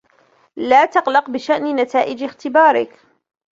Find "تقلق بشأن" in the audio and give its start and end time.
0.85-1.75